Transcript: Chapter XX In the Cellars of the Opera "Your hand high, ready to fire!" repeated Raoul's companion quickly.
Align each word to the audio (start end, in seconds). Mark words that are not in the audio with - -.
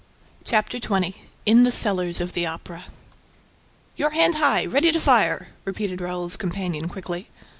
Chapter 0.43 0.79
XX 0.79 1.13
In 1.45 1.61
the 1.63 1.71
Cellars 1.71 2.19
of 2.21 2.33
the 2.33 2.43
Opera 2.47 2.85
"Your 3.95 4.09
hand 4.09 4.33
high, 4.33 4.65
ready 4.65 4.91
to 4.91 4.99
fire!" 4.99 5.49
repeated 5.63 6.01
Raoul's 6.01 6.37
companion 6.37 6.89
quickly. 6.89 7.27